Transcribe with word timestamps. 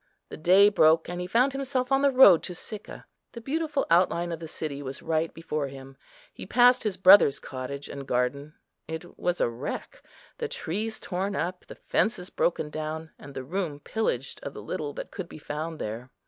The 0.29 0.37
day 0.37 0.67
broke, 0.69 1.07
and 1.09 1.21
he 1.21 1.27
found 1.27 1.53
himself 1.53 1.91
on 1.91 2.01
the 2.01 2.09
road 2.09 2.41
to 2.45 2.55
Sicca. 2.55 3.05
The 3.33 3.39
beautiful 3.39 3.85
outline 3.91 4.31
of 4.31 4.39
the 4.39 4.47
city 4.47 4.81
was 4.81 5.03
right 5.03 5.31
before 5.31 5.67
him. 5.67 5.95
He 6.33 6.47
passed 6.47 6.81
his 6.81 6.97
brother's 6.97 7.39
cottage 7.39 7.87
and 7.87 8.07
garden; 8.07 8.55
it 8.87 9.19
was 9.19 9.39
a 9.39 9.47
wreck. 9.47 10.01
The 10.39 10.47
trees 10.47 10.99
torn 10.99 11.35
up, 11.35 11.67
the 11.67 11.75
fences 11.75 12.31
broken 12.31 12.71
down, 12.71 13.11
and 13.19 13.35
the 13.35 13.43
room 13.43 13.79
pillaged 13.79 14.39
of 14.41 14.55
the 14.55 14.63
little 14.63 14.91
that 14.93 15.11
could 15.11 15.29
be 15.29 15.37
found 15.37 15.77
there. 15.77 16.09